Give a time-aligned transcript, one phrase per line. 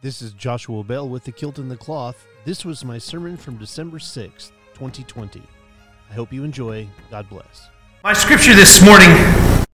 [0.00, 2.24] This is Joshua Bell with the Kilt and the Cloth.
[2.44, 5.42] This was my sermon from December 6th, 2020.
[6.08, 6.86] I hope you enjoy.
[7.10, 7.66] God bless.
[8.04, 9.10] My scripture this morning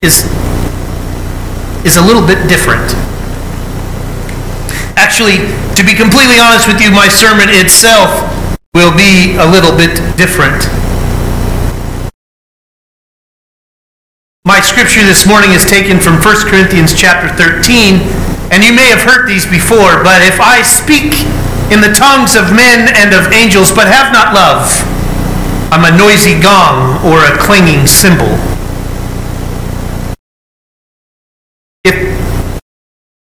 [0.01, 0.23] is
[1.83, 2.87] is a little bit different.
[4.95, 5.43] Actually,
[5.75, 8.15] to be completely honest with you, my sermon itself
[8.75, 10.63] will be a little bit different.
[14.45, 18.22] My scripture this morning is taken from 1 Corinthians chapter 13,
[18.53, 21.17] and you may have heard these before, but if I speak
[21.73, 24.69] in the tongues of men and of angels but have not love,
[25.73, 28.29] I'm a noisy gong or a clanging cymbal.
[31.81, 31.97] If,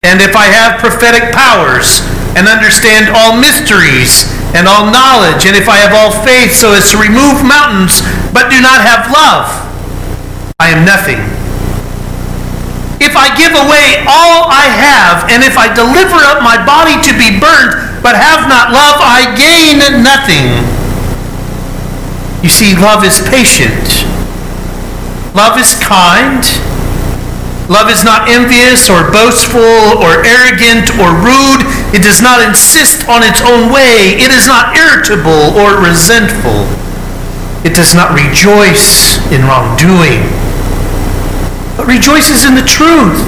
[0.05, 2.05] and if I have prophetic powers
[2.37, 6.91] and understand all mysteries and all knowledge, and if I have all faith so as
[6.91, 9.49] to remove mountains but do not have love,
[10.59, 11.34] I am nothing.
[12.99, 17.11] If I give away all I have, and if I deliver up my body to
[17.11, 20.63] be burnt but have not love, I gain nothing.
[22.43, 24.05] You see, love is patient.
[25.35, 26.45] Love is kind.
[27.67, 31.65] Love is not envious or boastful or arrogant or rude.
[31.91, 34.13] It does not insist on its own way.
[34.21, 36.69] It is not irritable or resentful.
[37.65, 40.29] It does not rejoice in wrongdoing,
[41.87, 43.21] rejoices in the truth.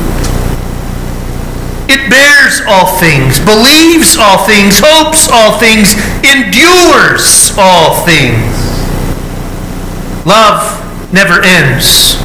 [1.89, 8.44] It bears all things, believes all things, hopes all things, endures all things.
[10.25, 12.17] Love never ends.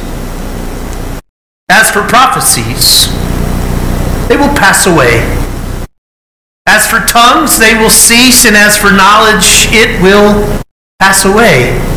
[1.69, 3.07] As for prophecies,
[4.27, 5.23] they will pass away.
[6.65, 10.61] As for tongues, they will cease, and as for knowledge, it will
[10.99, 11.92] pass away.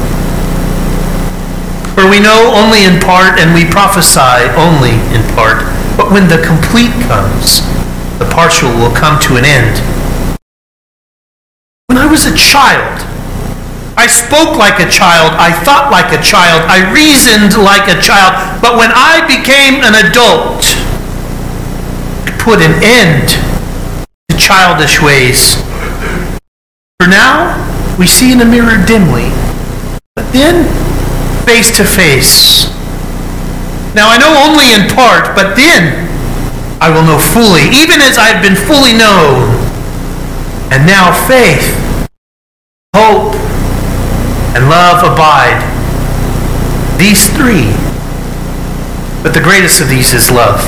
[1.97, 5.65] For we know only in part, and we prophesy only in part.
[5.97, 7.65] But when the complete comes,
[8.21, 9.81] the partial will come to an end.
[11.89, 13.01] When I was a child,
[13.97, 15.33] I spoke like a child.
[15.41, 16.69] I thought like a child.
[16.69, 18.61] I reasoned like a child.
[18.61, 20.69] But when I became an adult,
[22.29, 23.41] I put an end
[24.29, 25.57] to childish ways.
[27.01, 27.57] For now,
[27.99, 29.33] we see in a mirror dimly,
[30.15, 30.86] but then
[31.47, 32.67] face to face.
[33.95, 36.05] Now I know only in part, but then
[36.83, 39.55] I will know fully, even as I have been fully known.
[40.75, 41.71] And now faith,
[42.95, 43.39] hope,
[44.59, 45.63] and love abide.
[46.99, 47.71] These three.
[49.23, 50.61] But the greatest of these is love.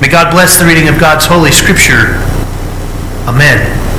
[0.00, 2.20] May God bless the reading of God's Holy Scripture.
[3.26, 3.91] Amen.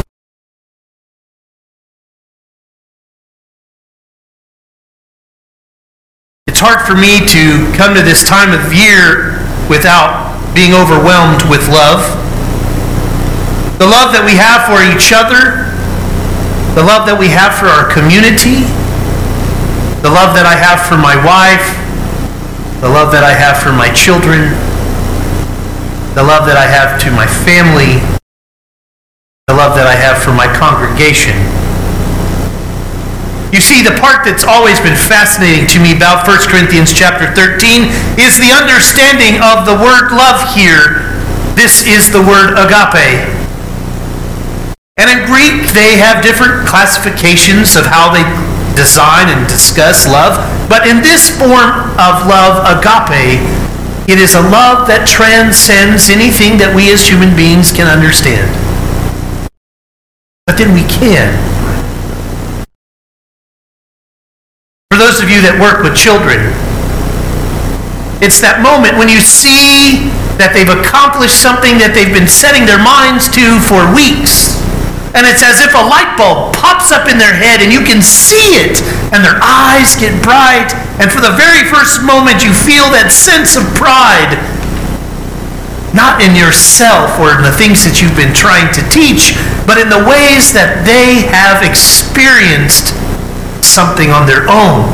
[6.64, 9.36] Hard for me to come to this time of year
[9.68, 12.00] without being overwhelmed with love.
[13.84, 15.68] The love that we have for each other,
[16.72, 18.64] the love that we have for our community,
[20.00, 21.68] the love that I have for my wife,
[22.80, 24.56] the love that I have for my children,
[26.16, 28.00] the love that I have to my family,
[29.52, 31.36] the love that I have for my congregation.
[33.54, 37.86] You see, the part that's always been fascinating to me about 1 Corinthians chapter 13
[38.18, 41.06] is the understanding of the word love here.
[41.54, 43.30] This is the word agape.
[44.98, 48.26] And in Greek, they have different classifications of how they
[48.74, 50.34] design and discuss love.
[50.66, 53.38] But in this form of love, agape,
[54.10, 58.50] it is a love that transcends anything that we as human beings can understand.
[60.50, 61.53] But then we can.
[64.94, 66.54] For those of you that work with children,
[68.22, 70.06] it's that moment when you see
[70.38, 74.62] that they've accomplished something that they've been setting their minds to for weeks
[75.18, 78.06] and it's as if a light bulb pops up in their head and you can
[78.06, 80.78] see it, and their eyes get bright.
[81.02, 84.38] And for the very first moment, you feel that sense of pride.
[85.90, 89.34] Not in yourself or in the things that you've been trying to teach,
[89.66, 92.94] but in the ways that they have experienced
[93.64, 94.92] something on their own.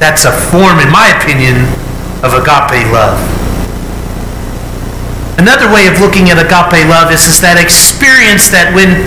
[0.00, 1.68] That's a form, in my opinion,
[2.24, 3.16] of agape love.
[5.38, 9.04] Another way of looking at agape love is, is that experience that when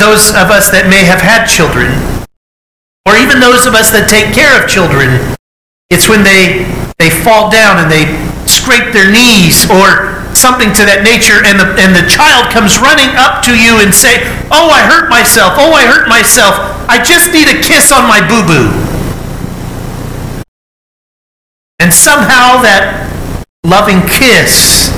[0.00, 1.92] those of us that may have had children,
[3.04, 5.20] or even those of us that take care of children,
[5.88, 6.64] it's when they,
[6.96, 8.08] they fall down and they
[8.48, 13.10] scrape their knees or something to that nature and the, and the child comes running
[13.18, 14.22] up to you and say,
[14.54, 15.58] oh, I hurt myself.
[15.58, 16.54] Oh, I hurt myself.
[16.86, 18.70] I just need a kiss on my boo-boo.
[21.82, 23.10] And somehow that
[23.66, 24.94] loving kiss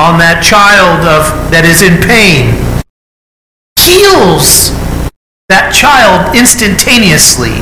[0.00, 2.56] on that child of that is in pain,
[3.76, 4.72] heals
[5.48, 7.60] that child instantaneously.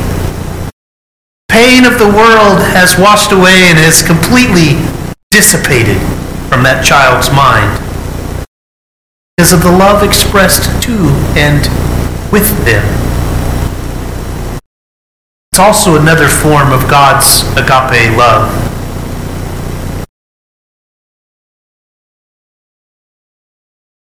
[1.51, 4.79] Pain of the world has washed away and has completely
[5.31, 5.99] dissipated
[6.51, 7.87] from that child's mind
[9.41, 10.93] because of the love expressed to
[11.39, 11.65] and
[12.31, 12.85] with them.
[15.53, 18.53] It's also another form of God's agape love.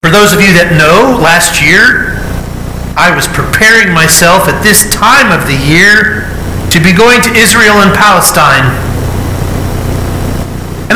[0.05, 2.21] For those of you that know, last year
[2.95, 6.31] I was preparing myself at this time of the year
[6.71, 8.84] to be going to Israel and Palestine.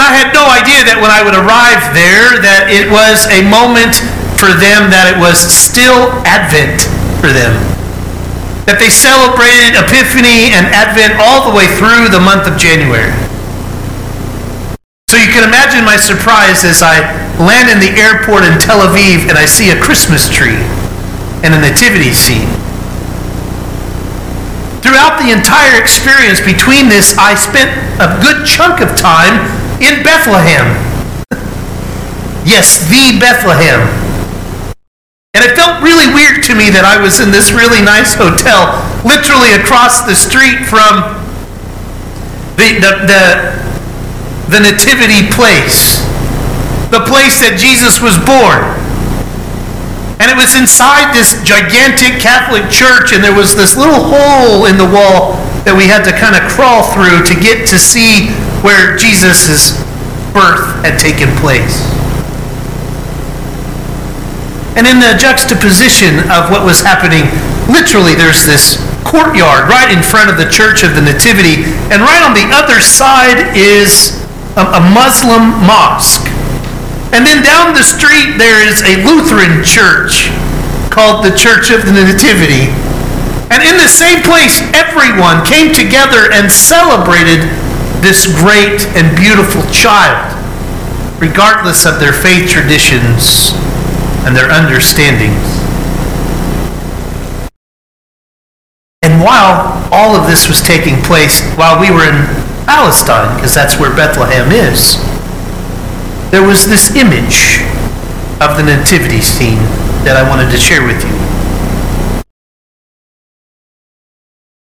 [0.09, 4.01] I had no idea that when I would arrive there that it was a moment
[4.41, 6.89] for them that it was still Advent
[7.21, 7.53] for them.
[8.65, 13.13] That they celebrated Epiphany and Advent all the way through the month of January.
[15.13, 17.05] So you can imagine my surprise as I
[17.37, 20.57] land in the airport in Tel Aviv and I see a Christmas tree
[21.45, 22.49] and a nativity scene.
[24.81, 27.69] Throughout the entire experience between this, I spent
[28.01, 30.75] a good chunk of time in Bethlehem.
[32.43, 33.87] yes, the Bethlehem.
[35.35, 38.75] And it felt really weird to me that I was in this really nice hotel,
[39.07, 41.15] literally across the street from
[42.59, 43.25] the, the, the,
[44.51, 46.03] the nativity place,
[46.91, 48.67] the place that Jesus was born.
[50.19, 54.75] And it was inside this gigantic Catholic church, and there was this little hole in
[54.75, 58.97] the wall that we had to kind of crawl through to get to see where
[58.97, 59.79] Jesus'
[60.33, 61.83] birth had taken place.
[64.79, 67.27] And in the juxtaposition of what was happening,
[67.67, 72.23] literally there's this courtyard right in front of the Church of the Nativity, and right
[72.23, 74.23] on the other side is
[74.55, 76.31] a, a Muslim mosque.
[77.11, 80.31] And then down the street there is a Lutheran church
[80.93, 82.71] called the Church of the Nativity.
[83.49, 87.49] And in the same place, everyone came together and celebrated
[88.00, 90.35] this great and beautiful child,
[91.21, 93.53] regardless of their faith traditions
[94.25, 95.59] and their understandings.
[99.03, 102.27] And while all of this was taking place, while we were in
[102.67, 104.97] Palestine, because that's where Bethlehem is,
[106.31, 107.62] there was this image
[108.41, 109.59] of the nativity scene
[110.05, 111.28] that I wanted to share with you.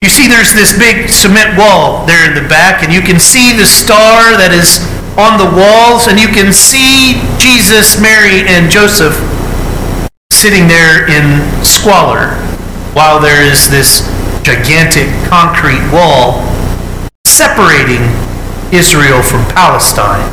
[0.02, 3.52] You see, there's this big cement wall there in the back, and you can see
[3.52, 4.80] the star that is
[5.20, 9.12] on the walls, and you can see Jesus, Mary, and Joseph
[10.32, 12.40] sitting there in squalor
[12.96, 14.08] while there is this
[14.40, 16.48] gigantic concrete wall
[17.28, 18.00] separating
[18.72, 20.24] Israel from Palestine.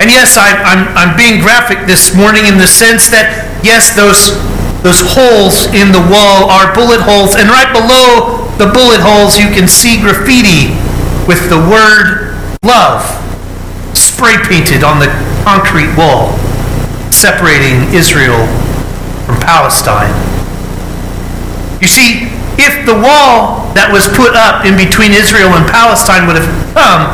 [0.00, 3.92] And yes, I, am I'm, I'm being graphic this morning in the sense that, yes,
[3.92, 4.40] those
[4.84, 9.48] those holes in the wall are bullet holes, and right below the bullet holes, you
[9.48, 10.76] can see graffiti
[11.24, 13.00] with the word love
[13.96, 15.08] spray painted on the
[15.40, 16.36] concrete wall
[17.08, 18.44] separating Israel
[19.24, 20.12] from Palestine.
[21.80, 22.28] You see,
[22.60, 27.08] if the wall that was put up in between Israel and Palestine would have come,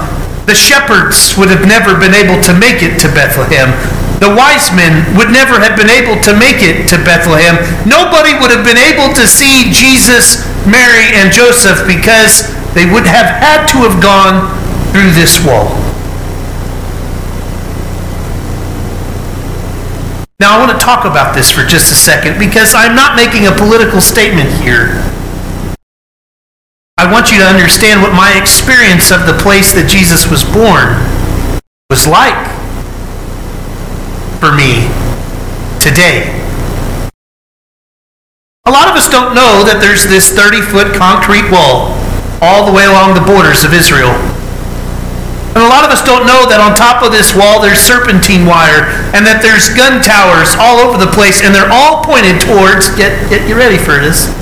[0.51, 3.71] the shepherds would have never been able to make it to Bethlehem
[4.21, 7.57] the wise men would never have been able to make it to Bethlehem.
[7.89, 12.45] Nobody would have been able to see Jesus, Mary, and Joseph because
[12.77, 14.53] they would have had to have gone
[14.93, 15.73] through this wall.
[20.37, 23.49] Now, I want to talk about this for just a second because I'm not making
[23.49, 25.01] a political statement here.
[27.01, 31.01] I want you to understand what my experience of the place that Jesus was born
[31.89, 32.60] was like
[34.41, 34.89] for me
[35.77, 36.33] today.
[38.65, 41.93] A lot of us don't know that there's this 30 foot concrete wall
[42.41, 44.17] all the way along the borders of Israel.
[45.53, 48.49] And a lot of us don't know that on top of this wall there's serpentine
[48.49, 52.89] wire and that there's gun towers all over the place and they're all pointed towards,
[52.97, 54.33] get, get you ready for this,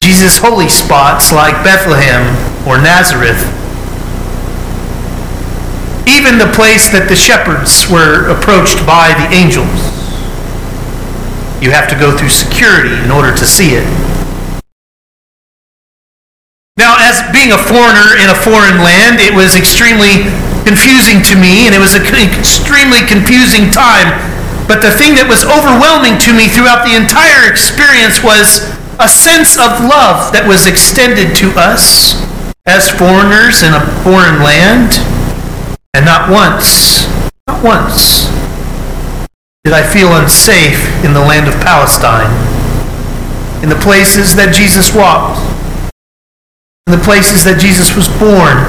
[0.00, 2.24] Jesus' holy spots like Bethlehem
[2.64, 3.42] or Nazareth
[6.06, 9.72] even the place that the shepherds were approached by the angels.
[11.64, 13.88] You have to go through security in order to see it.
[16.76, 20.28] Now, as being a foreigner in a foreign land, it was extremely
[20.68, 24.12] confusing to me, and it was an extremely confusing time.
[24.68, 28.68] But the thing that was overwhelming to me throughout the entire experience was
[29.00, 32.18] a sense of love that was extended to us
[32.66, 35.00] as foreigners in a foreign land
[35.94, 37.06] and not once,
[37.46, 38.26] not once
[39.62, 42.28] did I feel unsafe in the land of Palestine,
[43.62, 45.40] in the places that Jesus walked,
[46.86, 48.60] in the places that Jesus was born,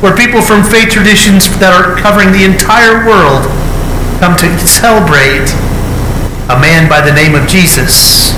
[0.00, 3.44] where people from faith traditions that are covering the entire world
[4.22, 5.50] come to celebrate
[6.48, 8.32] a man by the name of Jesus.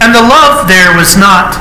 [0.00, 1.58] And the love there was not,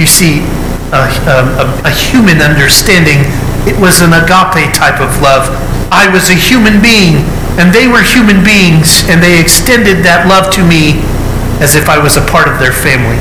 [0.00, 0.44] you see,
[0.92, 3.26] a, um, a, a human understanding.
[3.66, 5.50] It was an agape type of love.
[5.90, 7.26] I was a human being,
[7.58, 11.02] and they were human beings, and they extended that love to me
[11.58, 13.18] as if I was a part of their family.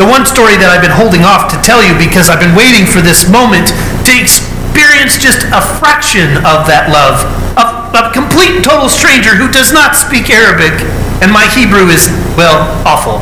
[0.00, 2.88] The one story that I've been holding off to tell you because I've been waiting
[2.88, 3.68] for this moment
[4.08, 7.20] to experience just a fraction of that love.
[7.60, 10.72] A, a complete total stranger who does not speak Arabic,
[11.20, 13.20] and my Hebrew is, well, awful.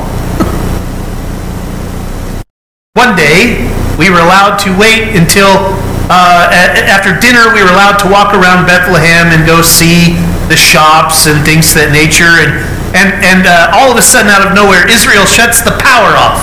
[2.99, 3.63] One day,
[3.95, 5.71] we were allowed to wait until
[6.11, 6.51] uh,
[6.91, 10.19] after dinner, we were allowed to walk around Bethlehem and go see
[10.51, 12.43] the shops and things of that nature.
[12.43, 12.59] And,
[12.99, 16.43] and, and uh, all of a sudden, out of nowhere, Israel shuts the power off.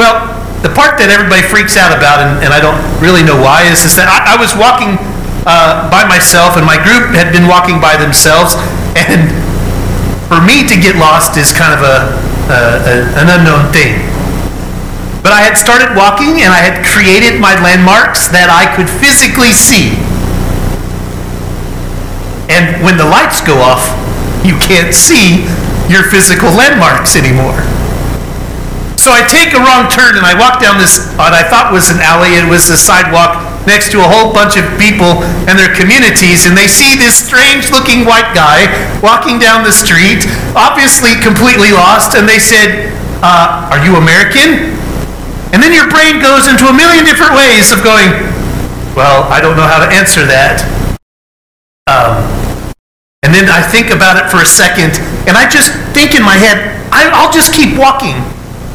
[0.00, 0.32] Well,
[0.64, 3.84] the part that everybody freaks out about, and, and I don't really know why, is,
[3.84, 4.96] is that I, I was walking
[5.44, 8.56] uh, by myself, and my group had been walking by themselves,
[8.96, 9.28] and
[10.30, 11.96] for me to get lost is kind of a,
[12.48, 12.60] a
[13.20, 14.07] an unknown thing.
[15.28, 19.52] But I had started walking, and I had created my landmarks that I could physically
[19.52, 19.92] see.
[22.48, 23.92] And when the lights go off,
[24.40, 25.44] you can't see
[25.92, 27.60] your physical landmarks anymore.
[28.96, 31.92] So I take a wrong turn and I walk down this, what I thought was
[31.92, 32.32] an alley.
[32.40, 33.36] It was a sidewalk
[33.68, 37.68] next to a whole bunch of people and their communities, and they see this strange
[37.68, 38.64] looking white guy
[39.04, 40.24] walking down the street,
[40.56, 44.77] obviously completely lost, and they said, uh, Are you American?
[45.52, 48.12] And then your brain goes into a million different ways of going,
[48.92, 50.60] Well, I don't know how to answer that.
[51.88, 52.20] Um,
[53.24, 56.36] and then I think about it for a second, and I just think in my
[56.36, 58.20] head, I, I'll just keep walking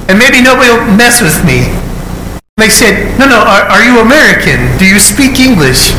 [0.09, 1.71] and maybe nobody will mess with me.
[2.57, 4.77] They said, No, no, are, are you American?
[4.77, 5.93] Do you speak English?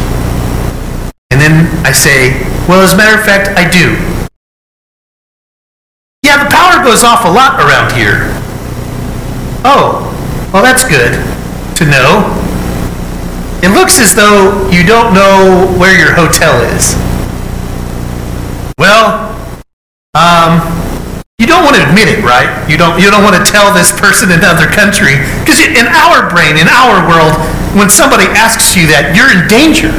[1.31, 2.38] And then I say,
[2.69, 3.97] Well, as a matter of fact, I do.
[6.23, 8.31] Yeah, the power goes off a lot around here.
[9.64, 10.13] Oh,
[10.54, 11.18] well, that's good
[11.75, 12.30] to know.
[13.58, 16.94] It looks as though you don't know where your hotel is.
[18.78, 19.34] Well,
[20.14, 20.62] um,
[21.42, 22.46] you don't want to admit it, right?
[22.70, 25.18] You don't, you don't want to tell this person in another country.
[25.42, 27.34] Because in our brain, in our world,
[27.75, 29.90] when somebody asks you that, you're in danger.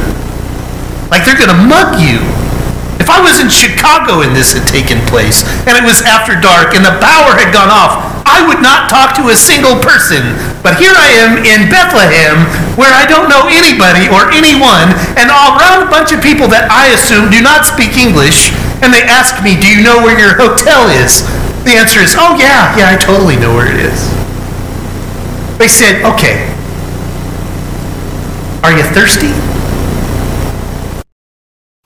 [1.12, 2.24] Like they're going to mug you.
[2.96, 6.72] If I was in Chicago and this had taken place, and it was after dark,
[6.72, 10.34] and the power had gone off, I would not talk to a single person.
[10.66, 12.42] But here I am in Bethlehem,
[12.74, 16.66] where I don't know anybody or anyone, and all around a bunch of people that
[16.66, 18.50] I assume do not speak English,
[18.82, 21.22] and they ask me, Do you know where your hotel is?
[21.62, 23.98] The answer is, Oh, yeah, yeah, I totally know where it is.
[25.62, 26.50] They said, Okay,
[28.66, 29.30] are you thirsty?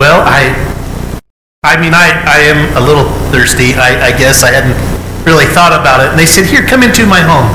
[0.00, 0.56] Well, I,
[1.62, 3.76] I mean, I, I am a little thirsty.
[3.76, 4.72] I, I guess I hadn't
[5.24, 6.10] really thought about it.
[6.10, 7.50] And they said, Here, come into my home.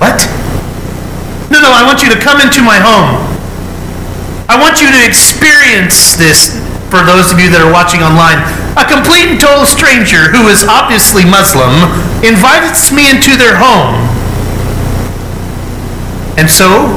[0.00, 0.18] What?
[1.50, 3.22] No, no, I want you to come into my home.
[4.48, 6.60] I want you to experience this
[6.92, 8.38] for those of you that are watching online,
[8.76, 11.74] a complete and total stranger who is obviously Muslim
[12.22, 13.98] invites me into their home.
[16.36, 16.90] And so,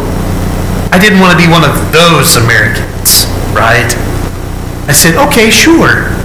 [0.90, 3.90] I didn't want to be one of those Americans, right?
[4.90, 6.17] I said, okay, sure.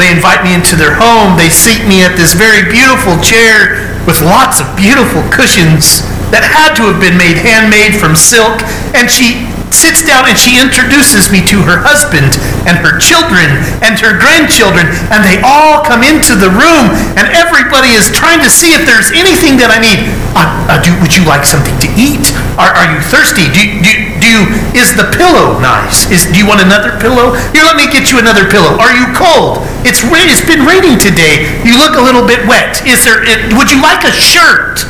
[0.00, 1.36] They invite me into their home.
[1.36, 6.00] They seat me at this very beautiful chair with lots of beautiful cushions
[6.32, 8.64] that had to have been made handmade from silk.
[8.96, 13.96] And she sits down and she introduces me to her husband and her children and
[14.00, 18.76] her grandchildren, and they all come into the room, and everybody is trying to see
[18.76, 20.10] if there's anything that I need.
[20.36, 22.32] Uh, uh, do, would you like something to eat?
[22.60, 23.48] Are, are you thirsty?
[23.52, 23.92] Do, do,
[24.30, 24.46] you,
[24.78, 26.06] is the pillow nice?
[26.08, 27.34] Is, do you want another pillow?
[27.50, 28.78] Here, let me get you another pillow.
[28.78, 29.58] Are you cold?
[29.82, 30.30] It's rain.
[30.30, 31.50] It's been raining today.
[31.66, 32.86] You look a little bit wet.
[32.86, 33.26] Is there?
[33.58, 34.86] Would you like a shirt?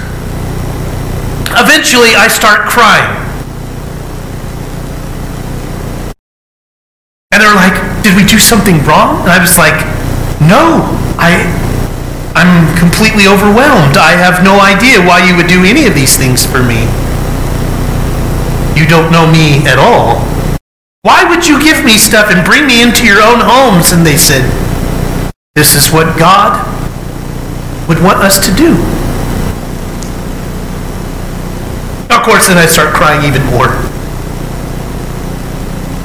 [1.57, 3.09] Eventually, I start crying.
[7.33, 9.23] And they're like, did we do something wrong?
[9.23, 9.87] And I was like,
[10.43, 10.83] no,
[11.15, 11.47] I,
[12.35, 13.97] I'm completely overwhelmed.
[13.97, 16.91] I have no idea why you would do any of these things for me.
[18.81, 20.25] You don't know me at all.
[21.05, 23.93] Why would you give me stuff and bring me into your own homes?
[23.93, 24.41] And they said,
[25.55, 26.57] this is what God
[27.93, 28.73] would want us to do.
[32.09, 33.69] Of course, then I start crying even more.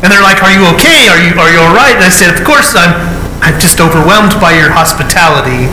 [0.03, 1.07] And they're like, "Are you okay?
[1.07, 2.93] Are you are you all right?" And I said, "Of course, I'm
[3.41, 5.71] I'm just overwhelmed by your hospitality."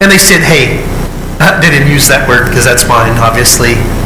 [0.00, 0.82] And they said, "Hey,
[1.38, 4.01] uh, they didn't use that word because that's mine, obviously.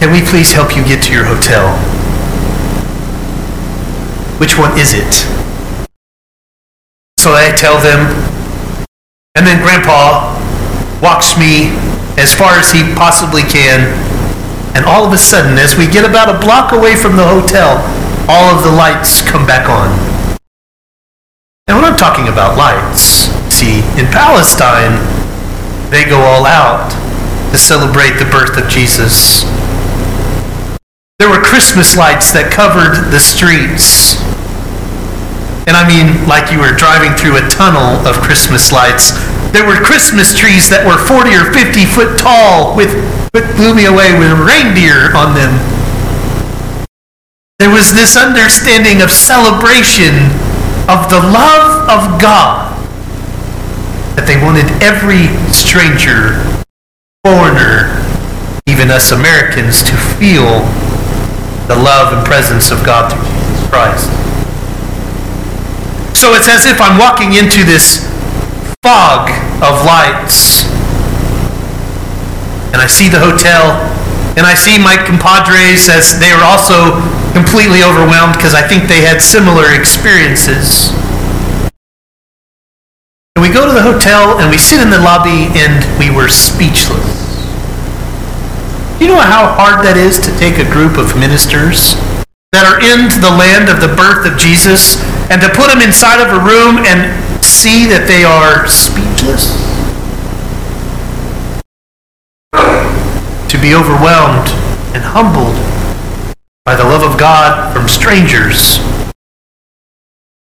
[0.00, 1.76] Can we please help you get to your hotel?"
[4.38, 5.26] Which one is it?
[7.16, 8.12] So I tell them,
[9.34, 10.34] and then Grandpa
[11.00, 11.72] walks me
[12.18, 13.88] as far as he possibly can.
[14.76, 17.78] And all of a sudden, as we get about a block away from the hotel,
[18.28, 19.88] all of the lights come back on.
[21.68, 24.98] And when I'm talking about lights, see, in Palestine,
[25.90, 26.90] they go all out
[27.52, 29.44] to celebrate the birth of Jesus.
[31.22, 34.18] There were Christmas lights that covered the streets.
[35.70, 39.14] And I mean, like you were driving through a tunnel of Christmas lights.
[39.54, 42.90] There were Christmas trees that were 40 or 50 foot tall with,
[43.30, 45.54] with blew me away with reindeer on them.
[47.62, 50.34] There was this understanding of celebration
[50.90, 52.74] of the love of God
[54.18, 56.42] that they wanted every stranger,
[57.22, 58.02] foreigner,
[58.66, 60.66] even us Americans to feel
[61.68, 64.10] the love and presence of God through Jesus Christ.
[66.16, 68.04] So it's as if I'm walking into this
[68.82, 69.32] fog
[69.64, 70.68] of lights.
[72.72, 73.80] And I see the hotel,
[74.36, 77.00] and I see my compadres as they are also
[77.32, 80.92] completely overwhelmed because I think they had similar experiences.
[83.36, 86.28] And we go to the hotel and we sit in the lobby and we were
[86.28, 87.23] speechless.
[89.00, 91.98] You know how hard that is to take a group of ministers
[92.54, 95.02] that are in the land of the birth of Jesus
[95.34, 97.10] and to put them inside of a room and
[97.42, 99.58] see that they are speechless?
[103.50, 104.46] To be overwhelmed
[104.94, 105.58] and humbled
[106.62, 108.78] by the love of God from strangers.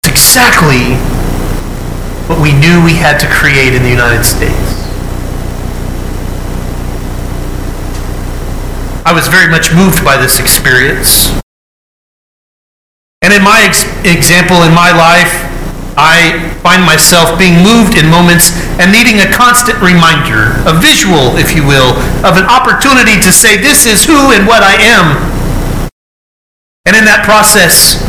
[0.04, 1.00] It's exactly
[2.28, 4.75] what we knew we had to create in the United States.
[9.06, 11.30] I was very much moved by this experience.
[13.22, 15.46] And in my ex- example, in my life,
[15.94, 18.50] I find myself being moved in moments
[18.82, 21.94] and needing a constant reminder, a visual, if you will,
[22.26, 25.22] of an opportunity to say, This is who and what I am.
[26.90, 28.02] And in that process,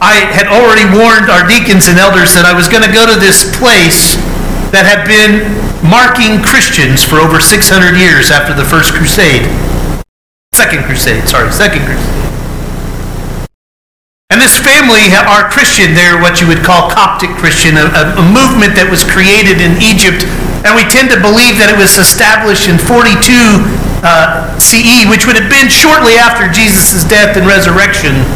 [0.00, 3.20] I had already warned our deacons and elders that I was going to go to
[3.20, 4.16] this place
[4.72, 5.44] that had been
[5.84, 7.60] marking Christians for over 600
[7.94, 9.46] years after the First Crusade.
[10.54, 12.24] Second Crusade, sorry, Second Crusade.
[14.30, 15.94] And this family are Christian.
[15.94, 20.26] They're what you would call Coptic Christian, a, a, movement that was created in Egypt.
[20.66, 23.14] And we tend to believe that it was established in 42
[24.02, 28.26] uh, CE, which would have been shortly after Jesus' death and resurrection.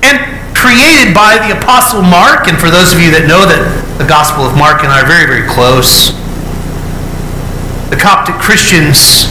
[0.00, 0.16] And
[0.56, 2.48] created by the Apostle Mark.
[2.48, 3.60] And for those of you that know that
[4.00, 6.16] the Gospel of Mark and I are very, very close,
[7.92, 9.28] the Coptic Christians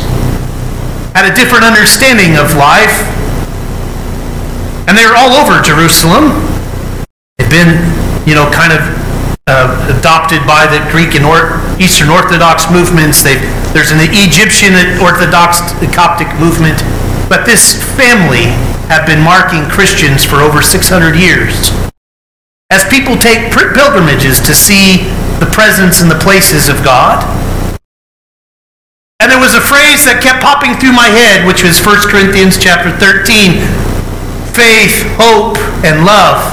[1.14, 2.94] had a different understanding of life
[4.88, 6.36] and they were all over Jerusalem.
[7.38, 7.80] They've been,
[8.28, 8.82] you know, kind of
[9.48, 13.24] uh, adopted by the Greek and or- Eastern Orthodox movements.
[13.24, 15.62] They've, there's an Egyptian Orthodox
[15.96, 16.84] Coptic movement.
[17.32, 18.52] But this family
[18.92, 21.72] have been marking Christians for over 600 years.
[22.70, 27.24] As people take pilgrimages to see the presence and the places of God.
[29.24, 32.60] And there was a phrase that kept popping through my head, which was 1 Corinthians
[32.60, 33.56] chapter 13,
[34.52, 35.56] faith, hope,
[35.88, 36.44] and love.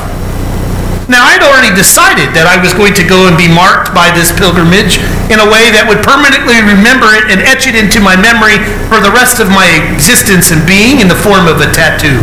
[1.10, 4.30] Now, I'd already decided that I was going to go and be marked by this
[4.30, 5.02] pilgrimage
[5.34, 9.02] in a way that would permanently remember it and etch it into my memory for
[9.02, 12.22] the rest of my existence and being in the form of a tattoo.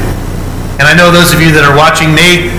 [0.80, 2.56] And I know those of you that are watching may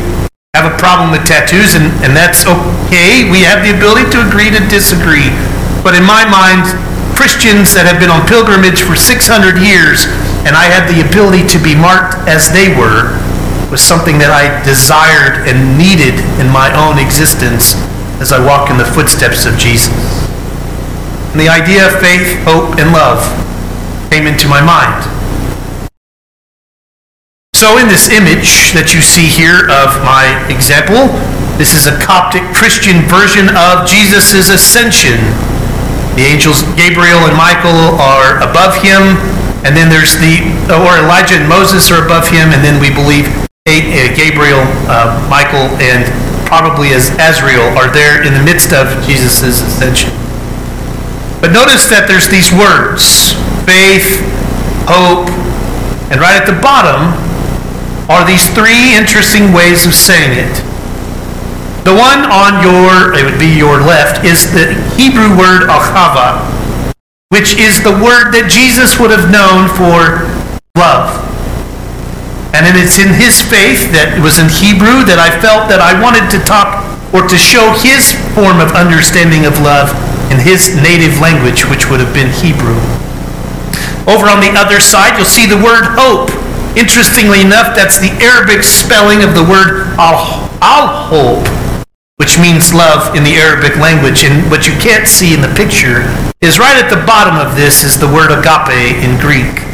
[0.52, 3.24] have a problem with tattoos, and, and that's okay.
[3.32, 5.32] We have the ability to agree to disagree.
[5.80, 6.68] But in my mind,
[7.18, 10.06] Christians that have been on pilgrimage for 600 years
[10.46, 13.10] and I had the ability to be marked as they were
[13.74, 17.74] was something that I desired and needed in my own existence
[18.22, 19.90] as I walk in the footsteps of Jesus.
[21.34, 23.18] And the idea of faith, hope, and love
[24.14, 25.02] came into my mind.
[27.58, 31.10] So in this image that you see here of my example,
[31.58, 35.18] this is a Coptic Christian version of Jesus' ascension.
[36.18, 39.14] The angels Gabriel and Michael are above him,
[39.62, 43.30] and then there's the, or Elijah and Moses are above him, and then we believe
[43.70, 46.02] Gabriel, uh, Michael, and
[46.42, 50.10] probably as Azrael are there in the midst of Jesus' ascension.
[51.38, 54.18] But notice that there's these words faith,
[54.90, 55.30] hope,
[56.10, 57.14] and right at the bottom
[58.10, 60.54] are these three interesting ways of saying it.
[61.88, 66.36] The one on your, it would be your left, is the Hebrew word ahava,
[67.32, 70.28] which is the word that Jesus would have known for
[70.76, 71.16] love.
[72.52, 75.96] And it's in his faith that it was in Hebrew that I felt that I
[75.96, 76.84] wanted to talk
[77.16, 79.88] or to show his form of understanding of love
[80.28, 82.76] in his native language, which would have been Hebrew.
[84.04, 86.28] Over on the other side, you'll see the word hope.
[86.76, 91.56] Interestingly enough, that's the Arabic spelling of the word al-hab,
[92.18, 94.22] which means love in the Arabic language.
[94.22, 96.04] And what you can't see in the picture
[96.42, 99.68] is right at the bottom of this is the word agape in Greek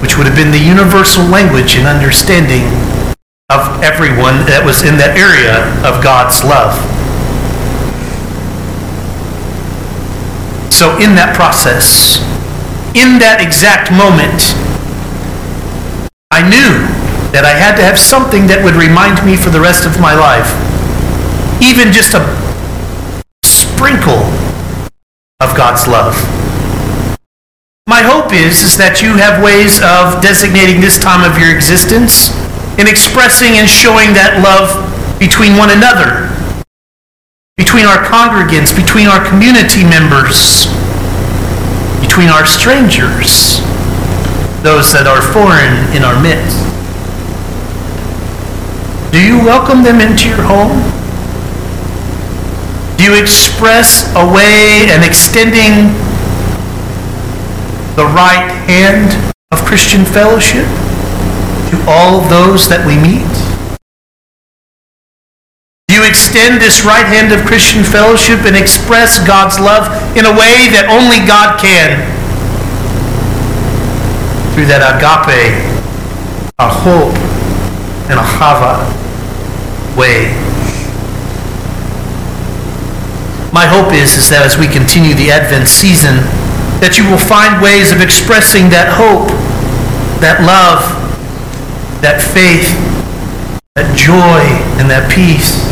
[0.00, 2.62] which would have been the universal language and understanding
[3.48, 6.76] of everyone that was in that area of God's love.
[10.68, 12.20] So, in that process,
[12.92, 14.52] in that exact moment,
[16.30, 16.84] I knew
[17.32, 20.12] that I had to have something that would remind me for the rest of my
[20.12, 20.52] life,
[21.60, 22.20] even just a
[23.44, 24.20] sprinkle
[25.40, 26.16] of God's love.
[27.86, 32.34] My hope is, is that you have ways of designating this time of your existence
[32.76, 34.68] in expressing and showing that love
[35.22, 36.28] between one another,
[37.56, 40.68] between our congregants, between our community members,
[42.02, 43.62] between our strangers,
[44.66, 46.58] those that are foreign in our midst.
[49.14, 50.95] Do you welcome them into your home?
[53.06, 55.94] You express a way and extending
[57.94, 59.14] the right hand
[59.52, 60.66] of Christian fellowship
[61.70, 63.30] to all those that we meet?
[65.86, 70.32] Do you extend this right hand of Christian fellowship and express God's love in a
[70.32, 72.02] way that only God can?
[74.52, 75.62] Through that agape,
[76.58, 77.14] al-hab,
[78.10, 78.82] and ahava
[79.96, 80.45] way.
[83.52, 86.20] My hope is, is that as we continue the Advent season,
[86.82, 89.32] that you will find ways of expressing that hope,
[90.20, 90.82] that love,
[92.02, 92.68] that faith,
[93.74, 94.44] that joy,
[94.76, 95.64] and that peace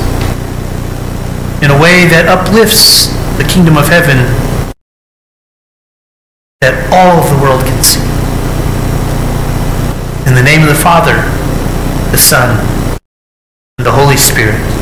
[1.63, 4.21] in a way that uplifts the kingdom of heaven
[6.61, 8.01] that all of the world can see.
[10.29, 11.17] In the name of the Father,
[12.11, 12.57] the Son,
[13.79, 14.74] and the Holy Spirit.